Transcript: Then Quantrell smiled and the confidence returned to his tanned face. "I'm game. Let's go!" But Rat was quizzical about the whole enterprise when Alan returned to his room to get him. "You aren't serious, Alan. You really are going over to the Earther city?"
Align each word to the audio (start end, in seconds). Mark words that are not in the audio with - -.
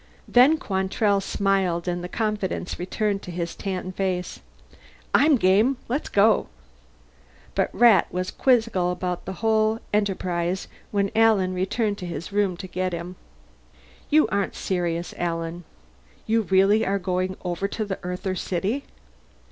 Then 0.27 0.57
Quantrell 0.57 1.21
smiled 1.21 1.87
and 1.87 2.03
the 2.03 2.09
confidence 2.09 2.79
returned 2.79 3.21
to 3.21 3.29
his 3.29 3.53
tanned 3.53 3.93
face. 3.95 4.39
"I'm 5.13 5.35
game. 5.37 5.77
Let's 5.87 6.09
go!" 6.09 6.47
But 7.53 7.69
Rat 7.71 8.07
was 8.11 8.31
quizzical 8.31 8.89
about 8.89 9.25
the 9.25 9.33
whole 9.45 9.77
enterprise 9.93 10.67
when 10.89 11.11
Alan 11.15 11.53
returned 11.53 11.99
to 11.99 12.07
his 12.07 12.31
room 12.33 12.57
to 12.57 12.67
get 12.67 12.93
him. 12.93 13.15
"You 14.09 14.27
aren't 14.29 14.55
serious, 14.55 15.13
Alan. 15.19 15.65
You 16.25 16.41
really 16.49 16.83
are 16.83 16.97
going 16.97 17.37
over 17.45 17.67
to 17.67 17.85
the 17.85 17.99
Earther 18.01 18.33
city?" 18.33 18.85